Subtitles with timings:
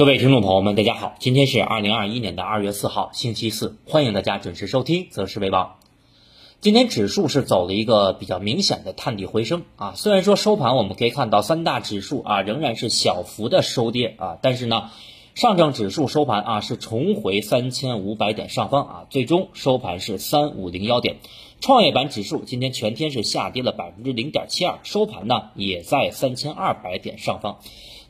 [0.00, 5.66] 各位听众朋友们，大家好，今天是二零二一年的二月四号，星期四，欢迎大家准时收听《择时为王》。
[6.62, 14.88] 今天指数是走了一个比较明显的探底回升啊，虽然说收盘我们可以看到三大指数啊仍然是小幅的收跌啊，但是呢，
[15.34, 21.16] 上证指数收盘啊是重回三千五百点上方啊，最终收盘是三五零幺点。
[21.60, 27.58] 创业板指数今天全天是下跌了百分之零点七二，收盘呢也在三千二百点上方。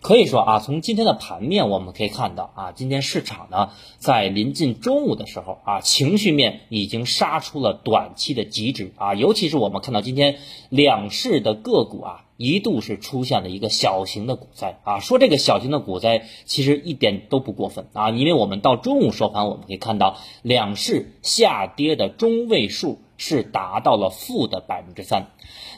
[0.01, 10.39] 可以说啊，从今天的盘面我们可以看到啊，今天市场呢在临近中午的时候啊，情绪面已经杀出了短期的极值啊，尤其是我们看到今天
[10.71, 23.01] 两市的个股啊，一度是出现了一个小型的股灾啊，说这个小型的股灾其实一点都不过分啊，因为我们到中午收盘我们可以看到两市下跌的中位数。
[23.21, 25.27] 是达到了负的百分之三，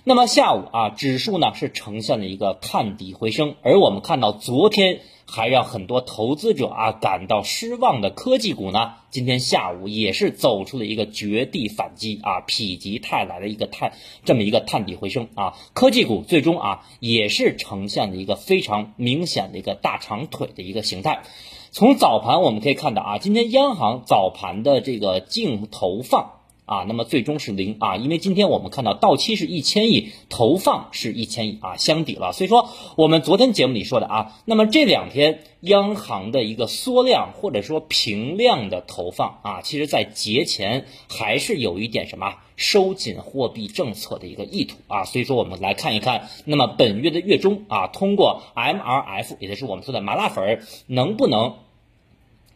[0.04, 13.92] 那么下午啊，指数呢是呈现了一个探底回升，而我们看到昨天还让很多投资者啊感到失望的科技股呢，今天下午也是走出了一个绝地反击啊，否极泰来的一个探
[14.24, 21.24] 这么一个探底回升啊，科技股最终啊也是呈现了一个非常明显的一个大长腿的一个形态。
[21.72, 26.41] 从早盘我们可以看到啊，今天央行早盘的这个净投放。
[26.64, 32.32] 啊，那么最终是零啊，因为今天我们看到到期是一千亿，投放是一千亿啊，相抵了。
[32.32, 45.04] 所以说我们昨天节目里说的啊，那么这两天央行的一个缩量或者说平量的投放啊，其实在节前还是有一点什么收紧货币政策的一个意图啊。
[45.04, 51.54] 所以说我们来看一看，那么本月的月中啊，通过 MRF，也就是我们说的麻辣粉，能不能？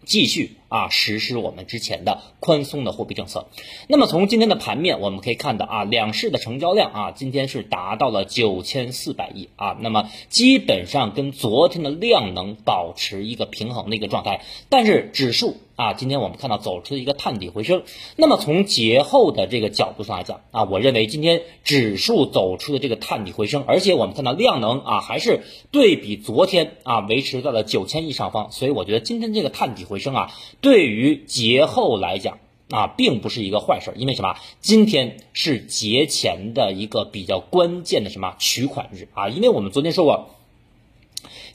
[0.05, 3.47] 继续啊，实施我们之前的宽松的货币政策。
[3.89, 9.77] 那么从今天的盘面，我们可以看到啊，两市的成交量啊，今天是达到了九千四百亿啊。
[9.81, 15.57] 那么基本上跟昨天的量能保持一个平衡的一个状态，但是指数。
[15.77, 17.83] 啊，今天我们看到走出了一个探底回升。
[18.17, 30.33] 那么从节后的这个角度上来讲啊，我认为今天指数走出的这个探底回升，而且我们看到量能啊还是对比昨天啊维持在了九千亿上方，所以我觉得今天这个探底回升啊，
[30.67, 32.41] 对于节后来讲
[32.71, 33.93] 啊，并不是一个坏事。
[33.95, 34.35] 因为什么？
[34.61, 39.29] 今天是节前的一个比较关键的什么取款日啊？
[39.29, 40.31] 因为我们昨天说过。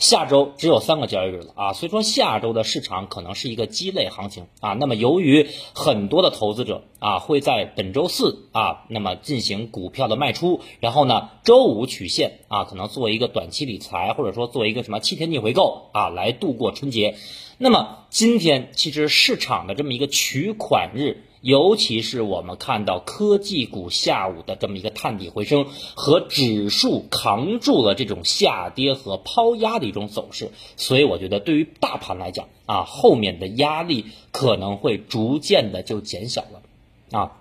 [0.01, 4.73] 下周只有三个交易日了啊，所以说下周的市场可能是一个鸡肋行情啊。
[4.73, 17.15] 那么由于很多的投资者啊会在本周四啊，那么进行股票的卖出，然后呢周五取现啊，可能做一个短期理财，或者说做一个什么七天逆回购啊，来度过春节。
[17.59, 21.25] 那么今天其实市场的这么一个取款日。
[21.41, 25.65] 尤其是我们看到科技股下午的这么一个探底回升，
[25.95, 37.40] 和指数扛住了这种下跌和抛压的一种走势，所以我觉得对于大盘来讲啊，后面的压力可能会逐渐的就减小了啊。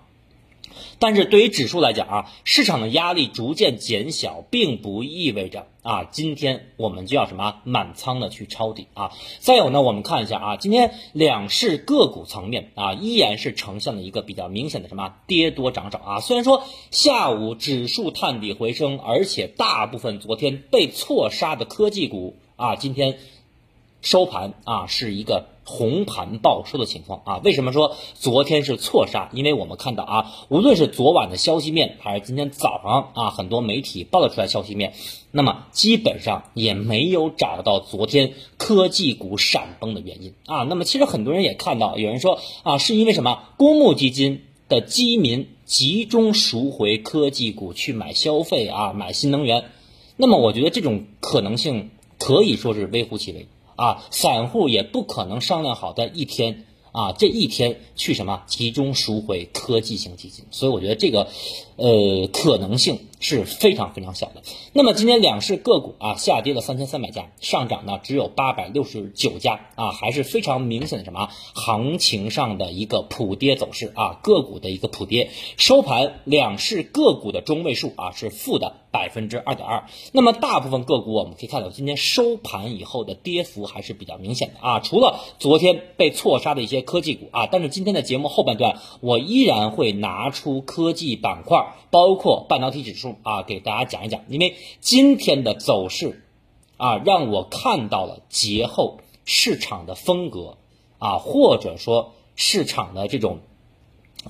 [0.99, 9.11] 但是对于指数来讲啊，市场的压力逐渐减小，并不意味着啊，今天我们就要什么满仓的去抄底啊。
[9.39, 16.19] 再有呢，我们看一下啊，今天两市个股层面啊，依然是呈现了一个比较明显的什么跌多涨少啊。
[16.19, 23.17] 虽然说下午指数探底回升，而且大部分昨天被错杀的科技股啊，今天。
[24.01, 27.41] 收盘啊，是一个红盘报收的情况啊。
[27.43, 29.29] 为什么说昨天是错杀？
[29.33, 34.93] 因为我们看到啊，无论是昨晚的消息面，还是今天早上啊，很多媒体报道出来消息面，
[35.31, 40.63] 那么基本上也没有找到昨天科技股闪崩的原因啊。
[40.63, 43.43] 那么其实很多人也看到，有人说啊，是因为什么？
[43.57, 49.65] 公募基金的基民集中赎回科技股去买消费啊，买新能源。
[50.17, 53.47] 那么我觉得这种可能性可以说是微乎其微。
[53.81, 61.27] 啊，散户也不可能商量好在一天啊，这一天去什么集中赎回科技型基金，所以我觉得这个，
[61.77, 62.99] 呃，可能性。
[63.23, 64.41] 是非常非常小的。
[64.73, 75.29] 那么今天两市个股啊下跌了三千三百家，上涨呢只有八百六十九家啊，还是非常明显的什么行情上的一个普跌走势啊，个股的一个普跌。
[75.57, 79.85] 收盘两市个股的中位数啊是负的百分之二点二。
[80.11, 93.15] 那么大部分个股我们可以看到，今天收盘以后的跌幅还是比较明显的啊，除了昨天被错杀的一些科技股啊，但是今天的节目后半段我依然会拿出科技板块，包括半导体指数。
[93.23, 96.23] 啊，给大家讲一讲，因为今天的走势
[96.77, 100.57] 啊，让我看到了节后市场的风格
[100.97, 103.39] 啊，或者说市场的这种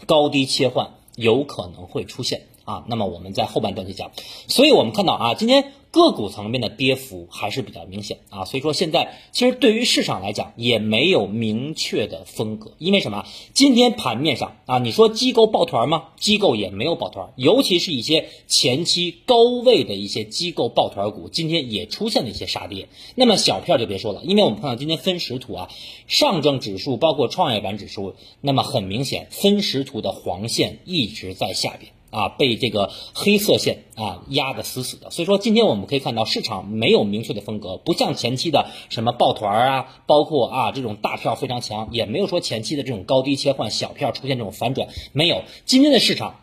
[0.06, 2.86] 高低切换有可能会出现啊。
[2.88, 4.12] 那么我们在后半段去讲，
[4.48, 8.46] 所以我们看到啊，今天个股层面的跌幅还是比较明显啊。
[8.46, 13.26] 所以说现在其实对于市场来讲也没有明确的风格，因为什么？
[13.54, 16.10] 今天盘面上啊，你说机构抱团吗？
[16.18, 22.88] 机构也没有抱团，尤其是一些前期高位的一些机构抱团股，今天也出现了一些杀跌。
[23.16, 25.70] 那么小票就别说了，因为我们看到今天分时图啊，
[26.08, 31.92] 上证指数包括创业板指数，那么很明显分时图的黄线一直在下边。
[32.12, 45.44] 啊，被这个黑色线啊压得死死的，所以说今天我们可以看到市场没有明确的风格，不像前期的什么抱团啊，包括啊这种大票非常强，也没有说前期的这种高低切换小票出现这种反转，没有。
[45.66, 46.42] 今天的市场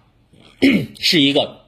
[0.99, 1.67] 是一个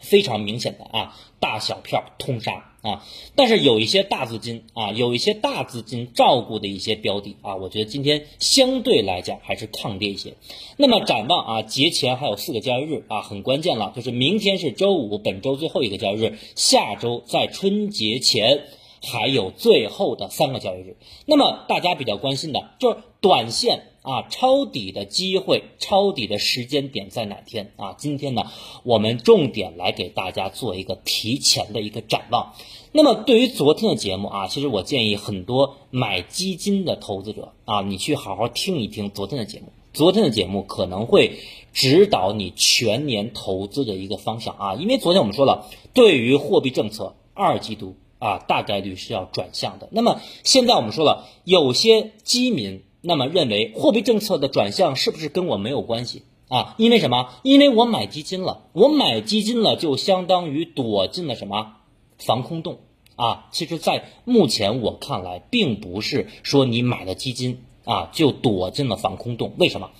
[0.00, 2.72] 非常明显的啊大小票通杀。
[2.86, 3.04] 啊，
[3.34, 10.34] 但是有一些大资金啊，有一些大资金照顾的一些标的啊，我觉得今天相对来讲还是抗跌一些。
[10.76, 18.64] 那么展望啊，节前还有四个交易日啊，很关键了，就是明天是周五，本周最后一个交易日，下周在春节前
[19.02, 20.96] 还有最后的三个交易日。
[21.26, 23.88] 那么大家比较关心的就是短线。
[24.06, 27.96] 啊，抄底的机会，抄底的时间点在哪天啊？
[27.98, 28.44] 今天呢，
[28.84, 32.54] 我们重点来给大家做一个提前的一个展望。
[32.92, 39.72] 那么，对于昨天的节目啊，其实我建议很多买基金的投资者啊，你去好好听一听昨天的节目。
[39.92, 41.40] 昨天的节目可能会
[41.72, 49.88] 指导你全年投资的一个方向啊，因为昨天我们说了，对于货币政策，二季度啊大概率是要转向的。
[49.90, 52.84] 那么现在我们说了，有些基民。
[53.00, 56.74] 那么认为货币政策的转向是不是跟我没有关系啊？
[56.78, 57.30] 因为什么？
[57.42, 61.76] 因为我买基金了，我买基金了就相当于躲进了什么
[62.18, 62.78] 防空洞
[63.16, 63.48] 啊？
[63.52, 69.54] 其实，在目前我看来，并不是说你买了基金啊就躲进了防空洞。
[69.58, 69.90] 为什么？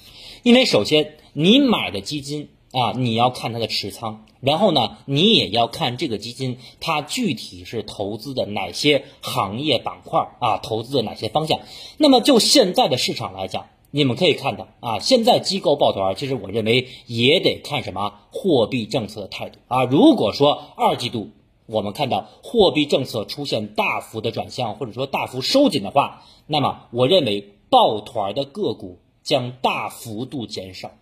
[0.43, 2.48] 因为首先你买的基金。
[2.72, 11.58] 啊，你要看它的持仓，然后呢，你也要看这个基金它具体是投资的哪些行业板块啊，投资的哪些方向。
[11.98, 19.82] 那么就现在的市场来讲，你们可以看到啊，现在机构抱团，其实我认为也得看什么货币政策的态度啊。
[19.84, 21.31] 如果说二季度
[21.66, 30.93] 我们看到货币政策出现大幅的转向，或者说大幅收紧的话，那么我认为抱团的个股将大幅度减少。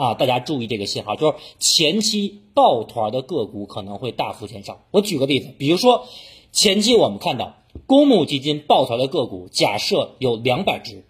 [0.00, 4.80] 啊，大家注意这个信号，就是前期抱团的个股可能会大幅减少。
[4.92, 6.06] 我举个例子，比如说
[6.52, 11.04] 前期我们看到公募基金抱团的个股，假设有两百只，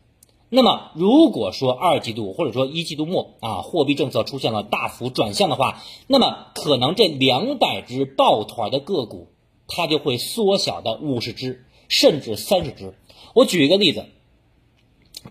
[0.48, 9.28] 那么如果说二季度或者说一季度末啊，货币政策出现了大幅转向的话，那么可能这两百只抱团的个股，
[9.68, 12.94] 它就会缩小到五十只甚至三十只。
[13.36, 14.06] 我举一个例子。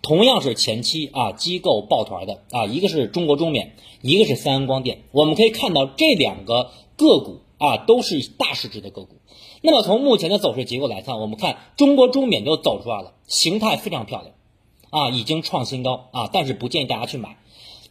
[0.02, 5.04] 同样是前期啊，机构抱团的啊，一个是中国中免，一个是三安光电。
[5.12, 9.18] 我们可以看到这两个个股啊，都是大市值的个股。
[9.62, 14.34] 那么从目前的走势结构来看，我们看中国中免就走出来了，形态非常漂亮
[14.90, 17.38] 啊，已经创新高啊，但是不建议大家去买。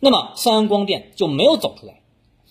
[0.01, 2.01] 那么三安光电就没有走出来。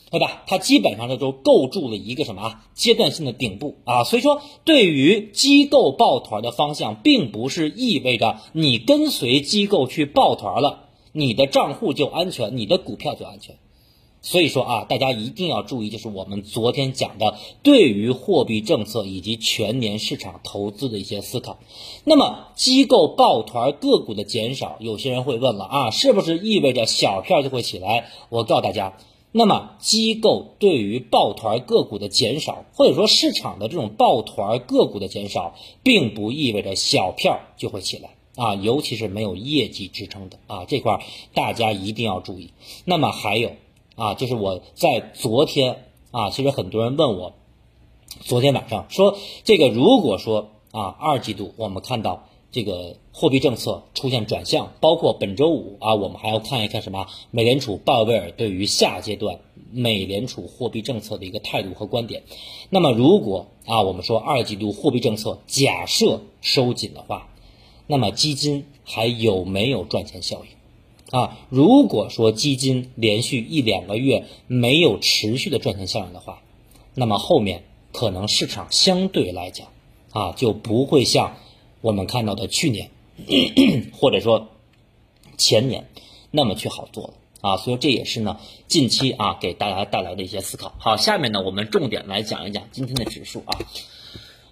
[0.10, 0.44] 对吧？
[0.48, 13.58] 它基本上这都构筑了一个什么阶段性的顶部啊，所以说对于机构抱团的方向，并不是意味着你跟随机构去抱团了，你的账户就安全，你的股票就安全。
[14.22, 21.60] 所以说啊，大家一定要注意，就是我们昨天讲的对于货币政策以及全年市场投资的一些思考。
[22.06, 28.06] 那么机构抱团个股的减少，有些人会问了啊，是不是意味着小票就会起来？
[28.30, 28.98] 我告诉大家。
[29.38, 35.54] 那么，机构对于抱团个股的减少，或者说市场的这种抱团个股的减少，
[35.84, 42.50] 并不意味着小票就会起来啊，尤其是没有业绩支撑的啊，这块大家一定要注意。
[42.84, 43.52] 那么还有
[43.96, 47.34] 啊，就是我在昨天啊，其实很多人问我，
[48.22, 52.28] 昨天晚上说这个，如果说啊，二季度我们看到。
[52.58, 57.06] 这个货币政策出现转向，包括本周五啊，我们还要看一看什么？
[57.30, 62.24] 美联储鲍威尔对于下阶段美联储货币政策的一个态度和观点。
[62.72, 67.30] 那么，如果啊，我们说二季度货币政策假设收紧的话，
[67.86, 71.20] 那么基金还有没有赚钱效应？
[71.20, 76.42] 啊，如果说基金连续一两个月没有持续的赚钱效应的话，
[76.96, 79.68] 那么后面可能市场相对来讲
[80.12, 81.38] 啊，就不会像。
[81.82, 82.90] 我们看到的去年，
[83.94, 84.50] 或者说
[85.38, 85.88] 前年，
[86.32, 90.74] 那么去好做了啊，所以这也是呢近期啊给大家带来的一些思考。
[90.80, 93.58] 好，下面呢我们重点来讲一讲今天的指数啊。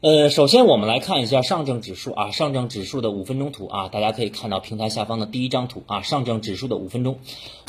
[0.05, 7.17] 呃，首先我们来看一下上证指数啊，上证指数的五分钟图啊，大家可以看到平台下方的第一张图啊，上证指数的五分钟，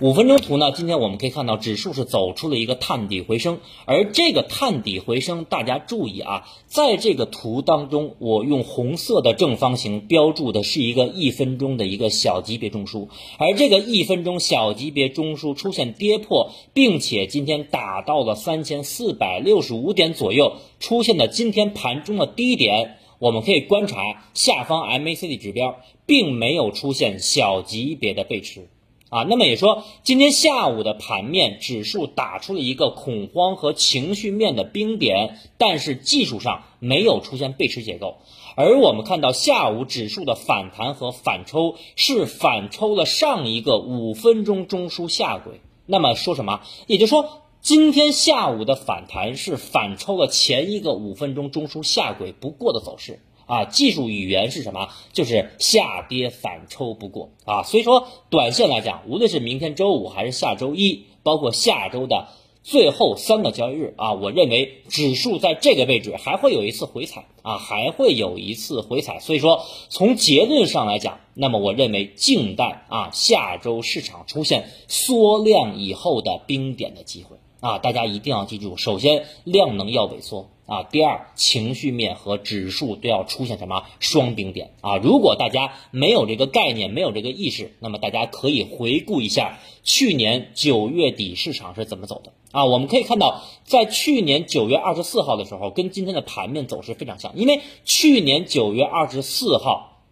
[0.03, 20.57] 五分钟图呢，今天我们可以看到指数是走出了一个探底回升，而这个探底回升，大家注意啊，在这个图当中，我用红色的正方形标注的是一个一分钟的一个小级别中枢，而这个一分钟小级别中枢出现跌破，并且今天打到了三千四百六十五点左右。
[20.79, 28.69] 出现的今天盘中的低点，我们可以观察下方 MACD 指标并没有出现小级别的背驰
[29.09, 29.23] 啊。
[29.23, 38.19] 那么也说，今天下午的盘面指数打出了一个恐慌和情绪面的冰点，但是技术上没有出现背驰结构。
[38.55, 45.61] 而我们看到下午指数的反弹和反抽是反抽了上一个五分钟中枢下轨。
[45.87, 46.61] 那么说什么？
[46.87, 47.43] 也就是说。
[47.67, 54.91] 今天下午的反弹是反抽了前一个五分钟中枢下轨不过的走势啊，技术语言是什么？
[55.13, 57.65] 就是下跌反抽不过啊。
[57.65, 62.29] 所以说，短线来讲，无论是明天周五还是下周一，包括下周的。
[62.63, 69.19] 最后三个交易日啊，我认为指数在这个位置还会有一次回踩啊，还会有一次回踩。
[69.19, 80.51] 所以说，从结论上来讲，那么我认为静待啊下周市场出现缩量以后的冰点的机会啊，大家一定要记住，首先量能要萎缩。
[80.67, 84.97] 啊，第二，情绪面和指数都要出现什么双顶点啊？
[84.97, 92.65] 如果大家没有这个概念，没有这个意识，那么大家可以回顾一下去年九月底市场是怎么走的啊？
[92.65, 100.03] 我们可以看到，在去年九月二十四号的时候，跟今天的盘面走势非常像，因为去年九月二十四号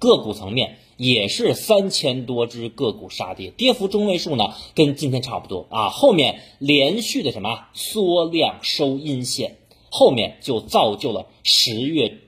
[0.00, 9.56] 个股层面也是三千多只个股杀跌，跌幅中位数呢跟今天差不多啊，后面连续的什么缩量收阴线。
[9.92, 12.18] 后面就造就了十月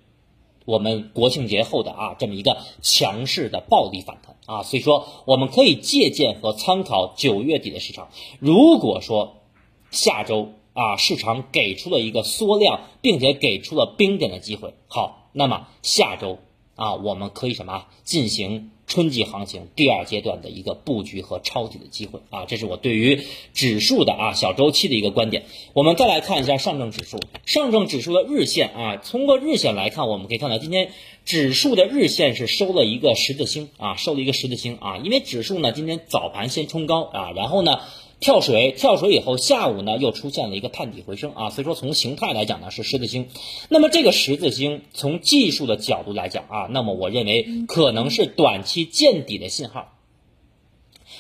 [0.65, 8.09] 我们国庆节后的啊这么一个强势的暴力反弹啊，所以说我们可以借鉴和参考九月底的市场。
[8.41, 9.43] 如果说
[9.91, 16.39] 下周啊市场给出了一个缩量，并且给出了冰点的机会，好，那么下周
[16.77, 18.71] 啊我们可以什么进行？
[18.85, 23.23] 春季行情第二阶段的一个布局和抄底的机会啊，这是我对于
[23.55, 25.45] 指数的啊小周期的一个观点。
[25.73, 30.91] 我们再来看一下上证指数，上证指数的日线啊，通过日线来看，我们可以看到今天
[31.25, 37.81] 指数的日线是收了一个十字星啊，收了一个十字星啊，因为指数呢今天早盘先冲高啊，然后呢。
[38.23, 43.29] 跳水，跳水以后，下午呢又出现了一个探底回升啊，所以说从形态来讲呢是十字星，
[43.69, 49.93] 那么这个十字星从技术的角度来讲啊，那么我认为可能是短期见底的信号，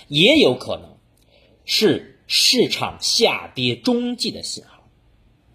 [0.07, 0.97] 也有可能
[1.65, 4.85] 是市场下跌中继的信号。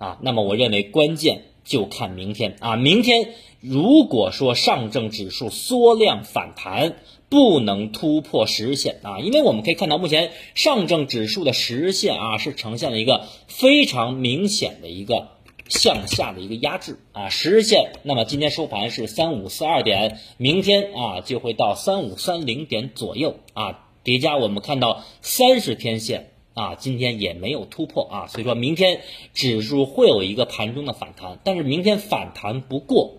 [0.05, 2.57] 啊，那么我认为关键就看明天。
[2.59, 6.97] 啊，明天如果说上证指数缩量反弹。
[7.29, 15.27] 不能突破十日线啊，因为我们可以看到，目前上证指数的十日线啊是呈现了一个非常明显的一个
[15.67, 29.01] 向下的一个压制啊，十日线，那么今天收盘是三五四二点，明天啊就会到三五三零点左右啊，叠加我们看到三十天线啊，今天也没有突破啊，所以说明天
[29.33, 33.16] 指数会有一个盘中的反弹，但是明天反弹不过。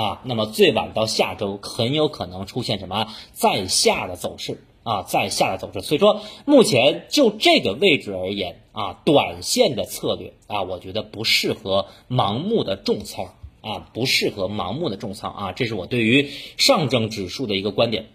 [0.00, 5.82] 啊，那么最晚到下周很有可能出现什么在下的走势啊，在下的走势。
[5.82, 18.06] 所以说，目前就这个位置而言啊，短线的策略啊，我觉得不适合盲目的重仓啊，不适合盲目的重仓啊，这是我对于上证指数的一个观点。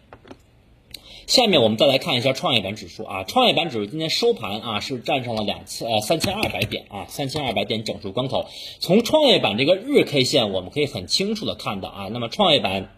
[1.28, 8.48] 下面我们再来看一下创业板指数啊，创业板指数今天收盘啊是站上了两千呃三千二百点啊，三千二百点整数关口。
[8.80, 12.90] 从创业板这个日 K 线，我们可以很清楚的看到啊，那么创业板。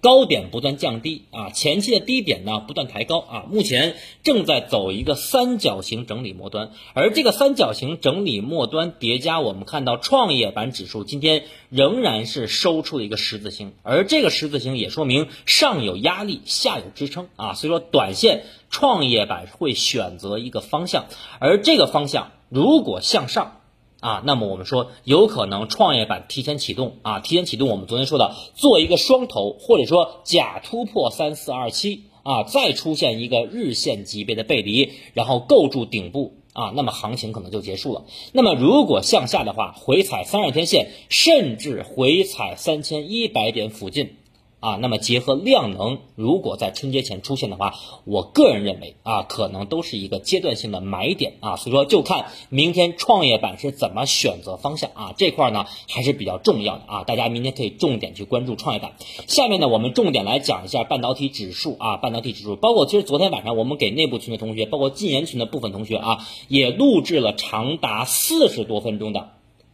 [0.00, 21.06] 高点不断降低啊，前期的低点呢不断抬高啊，目前正在走一个三角形整理末端，而这个三角形整理末端叠加，我们看到创业板指数今天仍然是收出了一个十字星，而这个十字星也说明上有压力，下有支撑啊，所以说短线创业板会选择一个方向，
[21.40, 23.59] 而这个方向如果向上。
[24.00, 38.04] 啊，那么我们说有可能创业板提前启动啊，提前启动，我们昨天说的做一个双头，或者说假突破三四二七啊，再出现一个日线级别的背离，然后构筑顶部啊，那么行情可能就结束了。
[38.32, 44.16] 那么如果向下的话，回踩三十天线，甚至回踩三千一百点附近，
[44.60, 47.74] 啊，那么结合量能，如果在春节前出现的话，
[48.04, 58.92] 我个人认为啊，可能都是一个阶段性的买点啊，所以说就看明天创业板是怎么选择方向啊，这块呢还是比较重要的啊，大家明天可以重点去关注创业板。
[59.26, 69.30] 下面呢，我们重点来讲一下半导体指数啊，半导体指数，包括其实昨天晚上我们给内部群的同学，包括禁言群的部分同学啊，也录制了长达四十多分钟的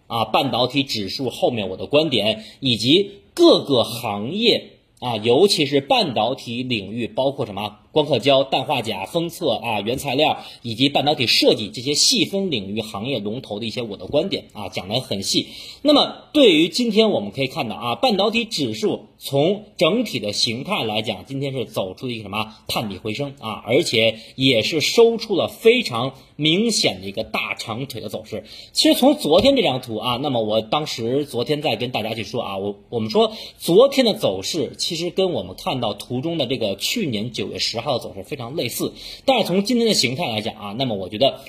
[0.07, 4.75] 啊半导体指数后面我的观点以及各个行业。
[4.99, 15.47] 啊，尤其是半导体领域，包括什么光刻胶、氮化钾、封测啊、原材料以及半导体设计这些细分领域行业龙头的一些我的观点啊，讲得很细。
[15.81, 28.45] 那么对于今天我们可以看到啊，半导体指数从整体的形态来讲，今天是走出了一个什么探底回升啊，而且也是收出了非常明显的一个大长腿的走势。
[28.73, 34.75] 其实从昨天这张图啊，那么我当时昨天在跟大家去说啊，我我们说昨天的走势。
[34.77, 38.93] 其实跟我们看到图中的这个去年九月十号的走势非常类似，
[39.25, 41.41] 但是从今天的形态来讲啊，那么我觉得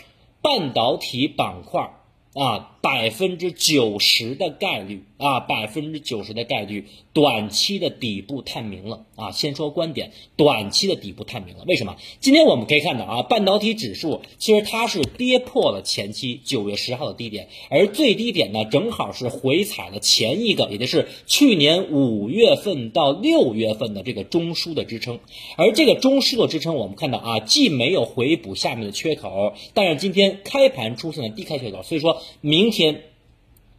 [0.42, 1.97] 半导体板块。
[2.38, 9.32] 啊，百分之九十的概率啊，百分之九十的概率，短期的底部探明了啊。
[9.32, 11.64] 先说观点，短期的底部探明了。
[11.66, 11.96] 为什么？
[12.20, 25.20] 今天我们可以看到啊，半导体指数其实它是跌破了前期九月十号的低点，而最低点呢，正好是回踩了前一个，也就是去年五月份到六月份的这个中枢的支撑。
[25.56, 32.22] 而这个中枢的支撑，我们看到啊，既没有回补下面的缺口，但是今天开盘出现了低开缺口，所以说。
[32.42, 33.04] 明天，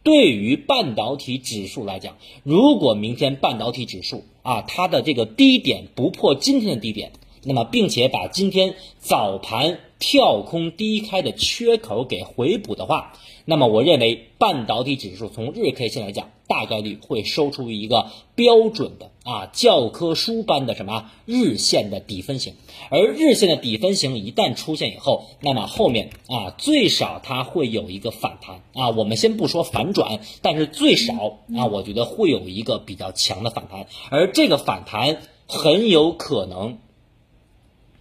[0.03, 7.11] 对于半导体指数来讲，如果明天半导体指数啊，它的这个低点不破今天的低点，
[7.43, 13.13] 那么并且把今天早盘跳空低开的缺口给回补的话。
[13.49, 22.53] 那么我认为半导体指数从日 K 线来讲，大概率会收出一个标准的啊教科书般的什么日线的底分型，
[22.91, 28.61] 而日线的底分型一旦出现以后，那么后面啊最少它会有一个反弹。
[28.75, 36.77] 啊，我们先不说反转，但是最少啊我觉得会有一个比较强的反弹，而这个反弹很有可能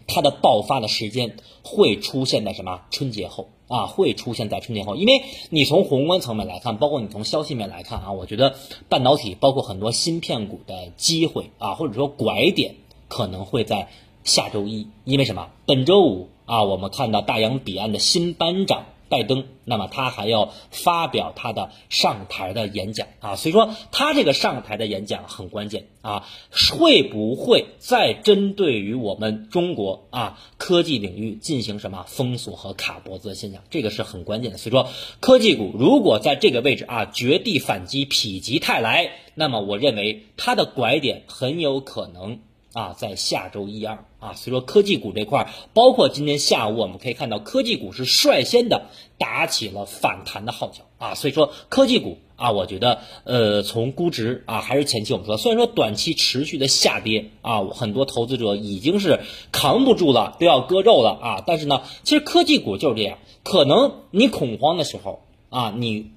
[0.08, 3.50] 它的爆发的时间会出现在什么春节后。
[3.68, 8.54] 啊，会出现在春节后，因为你从宏观层面来看，包括你从消息面来看啊，我觉得
[8.88, 12.76] 半导体包括很多芯片股的机会啊，或者说拐点
[13.08, 13.90] 可能会在
[14.24, 15.50] 下周一，因为什么？
[15.66, 18.86] 本周五啊，我们看到大洋彼岸的新班长。
[19.08, 26.26] 拜登，那么他还要发表他的上台的演讲啊，所以说他这个上台的演讲很关键啊，
[26.72, 33.62] 会不会再针对于我们中国啊科技领域进行什么封锁和卡脖子的现象？
[33.70, 34.58] 这个是很关键的。
[34.58, 34.88] 所以说，
[35.20, 42.40] 科技股如果在这个位置啊绝地反击，否极泰来，那么我认为它的拐点很有可能。
[42.78, 48.82] 啊，在下周一二啊，所以说科技股这块，包括今天下午我们可以看到，科技股是率先的
[49.18, 66.12] 打起了反弹的号角啊，所以说科技股啊，我觉得呃，从估值啊，还是前期我们说，虽然说短期持续的下跌啊，很多投资者已经是扛不住了，都要割肉了啊，但是呢，其实科技股就是这样，可能你恐慌的时候啊，你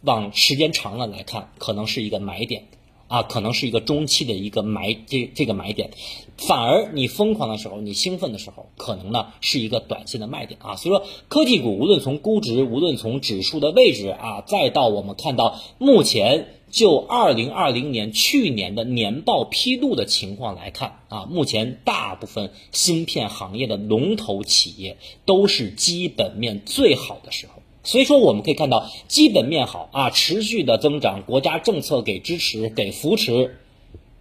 [0.00, 2.68] 往时间长了来看，可能是一个买点。
[3.08, 5.90] 啊，可能是一个中期的一个买这这个买点，
[6.36, 10.76] 反而你疯狂的时候，你兴奋的时候，可能呢是一个短线的卖点啊。
[10.76, 27.55] 所以说，科技股无论从估值，无论从指数的位置啊，再到我们看到目前就二零二零年去年的年报披露的情况来看啊，目前大部分芯片行业的龙头企业都是基本面最好的时候。
[27.86, 33.56] 所以说，我们可以看到基本面好啊，持续的增长，国家政策给支持、给扶持，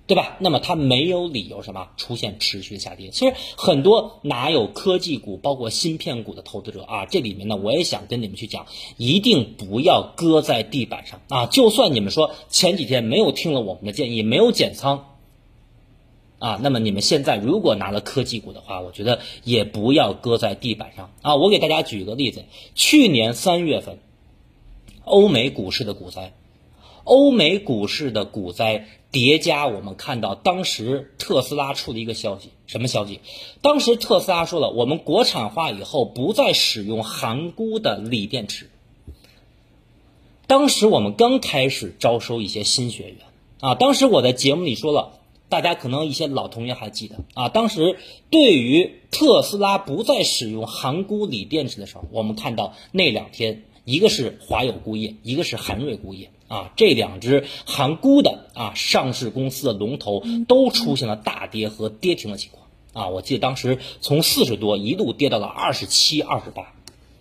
[0.08, 0.38] 对吧？
[0.40, 3.10] 那么它没有理由什么出现持续的下跌。
[3.10, 11.48] 其实很多哪有科技股，包括芯片股的投资者啊，这里面呢，我也想跟你们去讲，一定不要搁在地板上啊！
[11.48, 15.15] 就算你们说前几天没有听了我们的建议，没有减仓。
[16.38, 21.36] 啊，那么你们现在如果拿了科技股的话，我觉得也不要搁在地板上啊。
[21.36, 22.44] 我给大家举个例子，
[22.76, 24.00] 去年三月份，
[25.06, 26.34] 欧美股市的股灾，
[27.06, 33.22] 欧美股市的股灾叠加，我们看到当时特斯拉出了一个消息，什么消息？
[33.62, 38.70] 当时特斯拉说了，我们国产化以后不再使用含钴的锂电池。
[40.48, 43.18] 当时我们刚开始招收一些新学员
[43.62, 45.15] 啊，当时我在节目里说了。
[45.48, 47.98] 大家可能一些老同学还记得啊，当时
[48.30, 63.10] 对于特斯拉不再使用含钴锂电池的时候，我们看到那两天，一个是华友钴业，一个是韩瑞钴业啊，这两只含钴的啊上市公司的龙头都出现了大跌和跌停的情况啊。
[63.10, 66.74] 我记得当时从四十多一路跌到了二十七、二十八，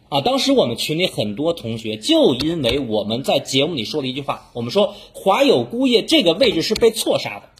[0.08, 7.50] 啊，当时我们群里很多同学就因为我们在节目里说了一句话，我们说华友钴业这个位置是被错杀的，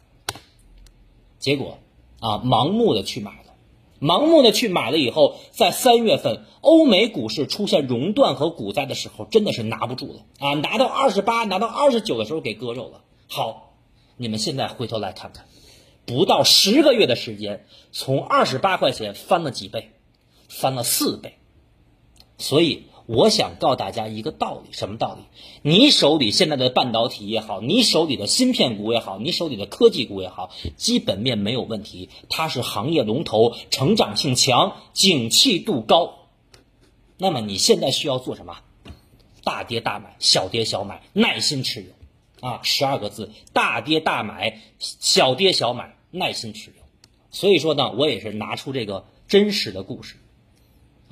[1.44, 1.76] 结果
[2.20, 3.52] 啊盲目的去买了，
[4.00, 6.46] 盲目的去买了以后，在三月份。
[6.62, 10.54] 欧美股市出现熔断和股灾的时候，真的是拿不住了啊！
[10.54, 13.04] 拿到二十八、拿到二十九的时候给割肉了。
[13.28, 13.74] 好，
[14.16, 15.44] 你们现在回头来看看，
[16.06, 19.90] 不到十个月的时间，从二十八块钱翻了几倍，
[20.48, 21.34] 翻了四倍。
[22.38, 25.22] 所以我想告诉大家一个道理，什么道理？
[25.62, 36.14] 你手里现在的半导体也好，你手里的芯片股也好，你手里的科技股也好，基本面没有问题，它是行业龙头，成长性强，景气度高。
[37.18, 38.56] 那么你现在需要做什么？
[39.44, 46.76] 大跌大买，小跌小买，耐心持有，啊，十二个字：大跌大买，小跌小买，耐心持有。
[47.30, 50.16] 所以说呢，我也是拿出这个真实的故事，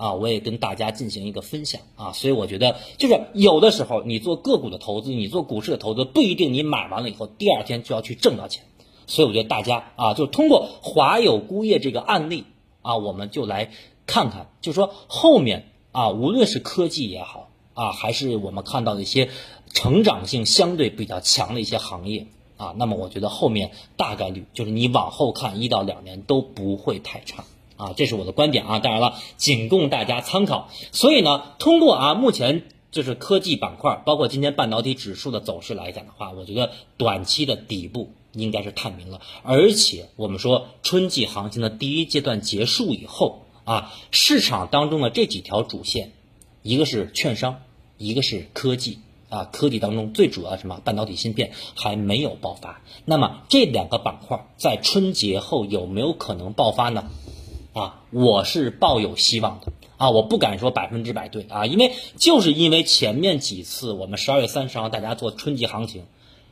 [0.03, 2.13] 啊，我也跟大家进行一个分享啊。
[2.13, 8.65] 所以我觉得，就是有的时候你做个股的投资，你做股市的投资，不一定你买完了以后第二天就要去挣到钱。
[9.07, 12.45] 所以我觉得大家啊，就通过华友钴业这个案例
[12.83, 13.71] 啊，我们就来
[14.07, 15.69] 看看，就是说后面。
[15.93, 19.29] 啊，无论是科技也好啊，还是我们看到的一些
[19.75, 27.45] 成长性相对比较强的一些行业啊，那么我觉得后面大概率就是你往后看一到两年都不会太差
[27.83, 28.79] 啊，这是我的观点啊。
[28.79, 30.69] 当然了，仅供大家参考。
[30.93, 43.41] 所以呢，通过啊目前就是科技板块，包括今天半导体指数的走势来讲的话，我觉得短期的底部应该是探明了，而且我们说春季行情的第一阶段结束以后。
[43.65, 46.11] 啊，市场当中的这几条主线，
[46.63, 47.63] 一个是券商，
[47.97, 49.45] 一个是科技啊。
[49.45, 50.81] 科技当中最主要什么？
[50.85, 52.81] 半导体芯片还没有爆发。
[53.05, 57.09] 那么这两个板块在春节后有没有可能爆发呢？
[57.73, 60.11] 啊，我是抱有希望的啊。
[60.11, 66.05] 我不敢说百分之百对啊，因为就是因为前面几次我们十二月三十号大家做春季行情，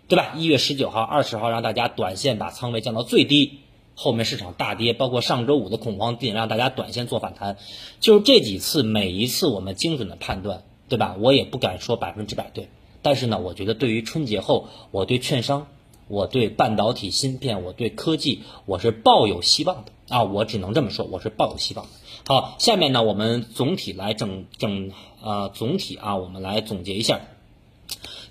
[0.08, 0.32] 对吧？
[0.36, 3.60] 一月十九号、二十号让大家短线把仓位降到最低。
[3.94, 7.58] 后面市场大跌，包括上周五的恐慌点，让大家短线做反弹，
[8.00, 11.16] 就是这几次每一次我们精准的判断，对吧？
[11.18, 12.70] 我也不敢说百分之百对，
[13.02, 15.66] 但是呢，我觉得对于春节后，我对券商，
[16.08, 20.24] 我对半导体芯片，我对科技，我是抱有希望的啊！
[20.24, 21.92] 我只能这么说，我是抱有希望的。
[22.26, 24.90] 好，下面呢，我们总体来整整
[25.22, 27.20] 呃，总体啊，我们来总结一下。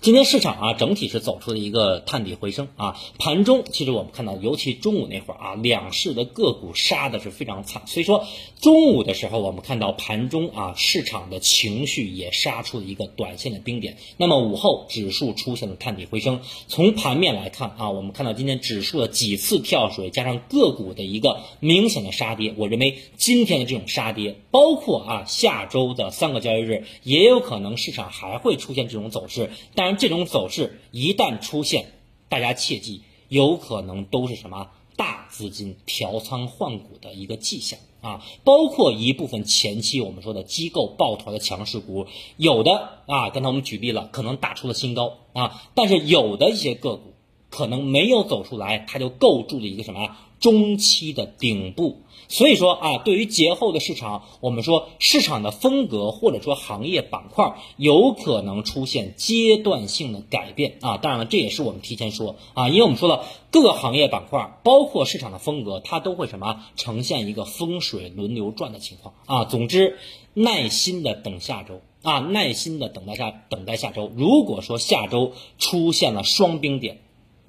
[0.02, 2.96] 今天市场啊，整体是走出了一个探底回升啊。
[3.18, 7.82] 盘中其实我们看到，尤其中午那会儿啊，两市的个股杀的是非常惨。
[7.86, 8.26] 所以说
[8.62, 13.98] 中午的时候，我们看到盘中啊，市场的情绪也杀出了一个短线的冰点。
[14.16, 16.40] 那么午后指数出现了探底回升。
[16.70, 29.50] 从盘面来看啊，我们看到今天指数的几次跳水，加上个股的一个明显的杀跌，我认为今天的这种杀跌，包括啊下周的三个交易日，也有可能市场还会出现这种走势。
[29.76, 31.94] 但这种走势一旦出现，
[32.28, 38.26] 大家切记，有可能都是什么大资金调仓换股的一个迹象啊！
[38.44, 47.14] 包括一部分前期我们说的机构抱团的强势股，有的啊，刚才我们举例了，可能打出了新高啊，但是有的一些个股
[47.50, 52.02] 可能没有走出来，它就构筑了一个什么中期的顶部。
[52.32, 60.98] 所以说啊，对于节后的市场，我们说市场的风格或者说行业板块有可能出现阶段性的改变啊。
[60.98, 69.46] 当然了，这也是我们提前说啊，因为我们说了各个行业板块，包括市场的风格，它都会什么呈现一个风水轮流转的情况啊。
[69.46, 69.98] 总之，
[70.36, 74.12] 耐心的等下周啊，耐心的等待下等待下周。
[74.16, 77.00] 如果说下周出现了双冰点。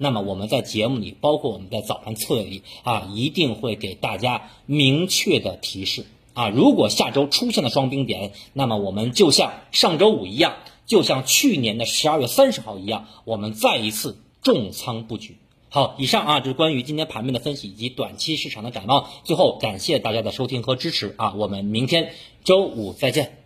[0.03, 6.49] 那么我们在节目里，包括我们在早盘策略里啊，一定会给大家明确的提示啊。
[6.49, 10.55] 如果下周出现了双冰点，那么我们就像上周五一样，
[10.87, 15.37] 就像去年的十二月三十号一样，我们再一次重仓布局。
[15.69, 19.07] 好，以上啊就是关于今天盘面的分析以及短期市场的展望。
[19.23, 22.11] 最后感谢大家的收听和支持啊，我们明天
[22.43, 23.40] 周五再见。